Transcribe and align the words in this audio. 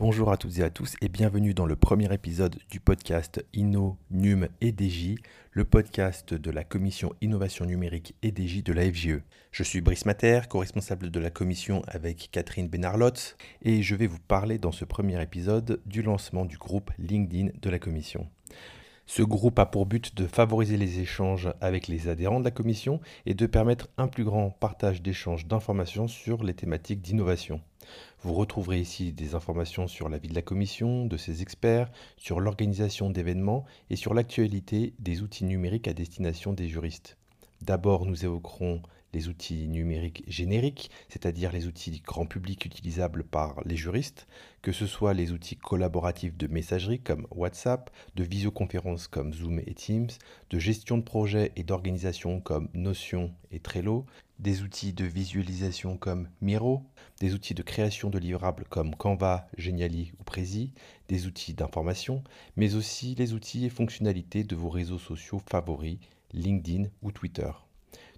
Bonjour 0.00 0.32
à 0.32 0.38
toutes 0.38 0.58
et 0.58 0.62
à 0.62 0.70
tous 0.70 0.94
et 1.02 1.10
bienvenue 1.10 1.52
dans 1.52 1.66
le 1.66 1.76
premier 1.76 2.10
épisode 2.10 2.56
du 2.70 2.80
podcast 2.80 3.44
Inno, 3.52 3.98
Num 4.10 4.48
et 4.62 4.70
DJ, 4.70 5.16
le 5.52 5.66
podcast 5.66 6.32
de 6.32 6.50
la 6.50 6.64
commission 6.64 7.12
Innovation 7.20 7.66
numérique 7.66 8.14
et 8.22 8.30
DJ 8.30 8.62
de 8.62 8.72
la 8.72 8.90
FGE. 8.90 9.20
Je 9.52 9.62
suis 9.62 9.82
Brice 9.82 10.06
Mater, 10.06 10.40
co-responsable 10.48 11.10
de 11.10 11.20
la 11.20 11.28
commission 11.28 11.82
avec 11.86 12.30
Catherine 12.32 12.70
Benarlot 12.70 13.36
et 13.60 13.82
je 13.82 13.94
vais 13.94 14.06
vous 14.06 14.20
parler 14.26 14.56
dans 14.56 14.72
ce 14.72 14.86
premier 14.86 15.20
épisode 15.20 15.82
du 15.84 16.00
lancement 16.00 16.46
du 16.46 16.56
groupe 16.56 16.90
LinkedIn 16.98 17.50
de 17.60 17.68
la 17.68 17.78
commission. 17.78 18.26
Ce 19.12 19.22
groupe 19.22 19.58
a 19.58 19.66
pour 19.66 19.86
but 19.86 20.14
de 20.14 20.24
favoriser 20.28 20.76
les 20.76 21.00
échanges 21.00 21.52
avec 21.60 21.88
les 21.88 22.06
adhérents 22.06 22.38
de 22.38 22.44
la 22.44 22.52
commission 22.52 23.00
et 23.26 23.34
de 23.34 23.46
permettre 23.46 23.88
un 23.98 24.06
plus 24.06 24.22
grand 24.22 24.50
partage 24.50 25.02
d'échanges 25.02 25.48
d'informations 25.48 26.06
sur 26.06 26.44
les 26.44 26.54
thématiques 26.54 27.02
d'innovation. 27.02 27.60
Vous 28.22 28.34
retrouverez 28.34 28.78
ici 28.78 29.12
des 29.12 29.34
informations 29.34 29.88
sur 29.88 30.08
la 30.08 30.18
vie 30.18 30.28
de 30.28 30.34
la 30.36 30.42
commission, 30.42 31.06
de 31.06 31.16
ses 31.16 31.42
experts, 31.42 31.90
sur 32.18 32.38
l'organisation 32.38 33.10
d'événements 33.10 33.64
et 33.90 33.96
sur 33.96 34.14
l'actualité 34.14 34.94
des 35.00 35.22
outils 35.22 35.44
numériques 35.44 35.88
à 35.88 35.92
destination 35.92 36.52
des 36.52 36.68
juristes. 36.68 37.18
D'abord, 37.62 38.06
nous 38.06 38.24
évoquerons 38.24 38.82
les 39.12 39.28
outils 39.28 39.68
numériques 39.68 40.24
génériques, 40.26 40.90
c'est-à-dire 41.08 41.52
les 41.52 41.66
outils 41.66 42.00
grand 42.06 42.26
public 42.26 42.64
utilisables 42.64 43.24
par 43.24 43.60
les 43.64 43.76
juristes, 43.76 44.26
que 44.62 44.72
ce 44.72 44.86
soit 44.86 45.14
les 45.14 45.32
outils 45.32 45.56
collaboratifs 45.56 46.36
de 46.36 46.46
messagerie 46.46 47.00
comme 47.00 47.26
WhatsApp, 47.30 47.90
de 48.14 48.24
visioconférence 48.24 49.08
comme 49.08 49.34
Zoom 49.34 49.58
et 49.60 49.74
Teams, 49.74 50.10
de 50.50 50.58
gestion 50.58 50.98
de 50.98 51.02
projet 51.02 51.52
et 51.56 51.64
d'organisation 51.64 52.40
comme 52.40 52.68
Notion 52.74 53.32
et 53.50 53.58
Trello, 53.58 54.06
des 54.38 54.62
outils 54.62 54.94
de 54.94 55.04
visualisation 55.04 55.98
comme 55.98 56.28
Miro, 56.40 56.82
des 57.20 57.34
outils 57.34 57.54
de 57.54 57.62
création 57.62 58.08
de 58.08 58.18
livrables 58.18 58.64
comme 58.70 58.94
Canva, 58.94 59.48
Geniali 59.58 60.12
ou 60.18 60.24
Prezi, 60.24 60.72
des 61.08 61.26
outils 61.26 61.52
d'information, 61.52 62.22
mais 62.56 62.74
aussi 62.74 63.14
les 63.16 63.34
outils 63.34 63.66
et 63.66 63.70
fonctionnalités 63.70 64.44
de 64.44 64.56
vos 64.56 64.70
réseaux 64.70 64.98
sociaux 64.98 65.42
favoris, 65.50 65.98
LinkedIn 66.32 66.88
ou 67.02 67.12
Twitter. 67.12 67.50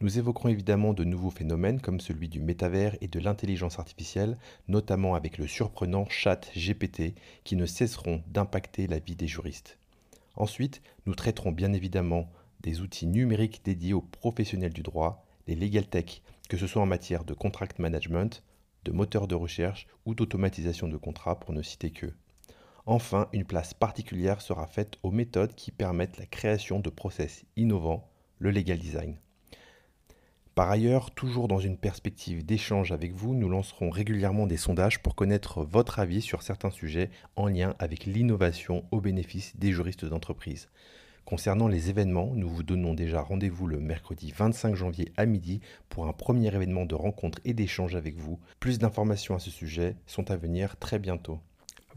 Nous 0.00 0.18
évoquerons 0.18 0.48
évidemment 0.48 0.92
de 0.92 1.04
nouveaux 1.04 1.30
phénomènes 1.30 1.80
comme 1.80 2.00
celui 2.00 2.28
du 2.28 2.38
métavers 2.38 2.96
et 3.00 3.08
de 3.08 3.18
l'intelligence 3.18 3.78
artificielle, 3.78 4.36
notamment 4.68 5.14
avec 5.14 5.38
le 5.38 5.46
surprenant 5.46 6.06
chat 6.10 6.50
GPT 6.54 7.14
qui 7.44 7.56
ne 7.56 7.64
cesseront 7.64 8.22
d'impacter 8.26 8.86
la 8.86 8.98
vie 8.98 9.16
des 9.16 9.26
juristes. 9.26 9.78
Ensuite, 10.36 10.82
nous 11.06 11.14
traiterons 11.14 11.52
bien 11.52 11.72
évidemment 11.72 12.30
des 12.60 12.82
outils 12.82 13.06
numériques 13.06 13.62
dédiés 13.64 13.94
aux 13.94 14.02
professionnels 14.02 14.74
du 14.74 14.82
droit, 14.82 15.24
les 15.46 15.56
legal 15.56 15.86
tech, 15.86 16.20
que 16.48 16.58
ce 16.58 16.66
soit 16.66 16.82
en 16.82 16.86
matière 16.86 17.24
de 17.24 17.32
contract 17.32 17.78
management, 17.78 18.42
de 18.84 18.92
moteur 18.92 19.26
de 19.28 19.34
recherche 19.34 19.86
ou 20.04 20.14
d'automatisation 20.14 20.88
de 20.88 20.96
contrats 20.98 21.40
pour 21.40 21.54
ne 21.54 21.62
citer 21.62 21.90
que. 21.90 22.12
Enfin, 22.88 23.26
une 23.32 23.44
place 23.44 23.74
particulière 23.74 24.40
sera 24.40 24.68
faite 24.68 24.96
aux 25.02 25.10
méthodes 25.10 25.56
qui 25.56 25.72
permettent 25.72 26.18
la 26.18 26.26
création 26.26 26.78
de 26.78 26.88
process 26.88 27.44
innovants, 27.56 28.08
le 28.38 28.52
legal 28.52 28.78
design. 28.78 29.16
Par 30.54 30.70
ailleurs, 30.70 31.10
toujours 31.10 31.48
dans 31.48 31.58
une 31.58 31.76
perspective 31.76 32.46
d'échange 32.46 32.92
avec 32.92 33.12
vous, 33.12 33.34
nous 33.34 33.48
lancerons 33.48 33.90
régulièrement 33.90 34.46
des 34.46 34.56
sondages 34.56 35.02
pour 35.02 35.16
connaître 35.16 35.64
votre 35.64 35.98
avis 35.98 36.22
sur 36.22 36.42
certains 36.42 36.70
sujets 36.70 37.10
en 37.34 37.48
lien 37.48 37.74
avec 37.80 38.06
l'innovation 38.06 38.84
au 38.92 39.00
bénéfice 39.00 39.56
des 39.56 39.72
juristes 39.72 40.04
d'entreprise. 40.04 40.68
Concernant 41.24 41.66
les 41.66 41.90
événements, 41.90 42.30
nous 42.36 42.48
vous 42.48 42.62
donnons 42.62 42.94
déjà 42.94 43.20
rendez-vous 43.20 43.66
le 43.66 43.80
mercredi 43.80 44.30
25 44.30 44.76
janvier 44.76 45.12
à 45.16 45.26
midi 45.26 45.60
pour 45.88 46.06
un 46.06 46.12
premier 46.12 46.54
événement 46.54 46.86
de 46.86 46.94
rencontre 46.94 47.40
et 47.44 47.52
d'échange 47.52 47.96
avec 47.96 48.16
vous. 48.16 48.38
Plus 48.60 48.78
d'informations 48.78 49.34
à 49.34 49.40
ce 49.40 49.50
sujet 49.50 49.96
sont 50.06 50.30
à 50.30 50.36
venir 50.36 50.76
très 50.76 51.00
bientôt. 51.00 51.40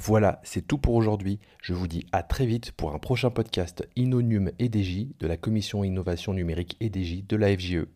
Voilà, 0.00 0.40
c'est 0.44 0.66
tout 0.66 0.78
pour 0.78 0.94
aujourd'hui. 0.94 1.40
Je 1.60 1.74
vous 1.74 1.88
dis 1.88 2.06
à 2.12 2.22
très 2.22 2.46
vite 2.46 2.70
pour 2.70 2.94
un 2.94 2.98
prochain 2.98 3.30
podcast 3.30 3.86
Innonum 3.96 4.52
EDJ 4.60 5.08
de 5.18 5.26
la 5.26 5.36
Commission 5.36 5.82
Innovation 5.82 6.32
Numérique 6.32 6.76
EDJ 6.80 7.26
de 7.26 7.36
la 7.36 7.56
FGE. 7.56 7.86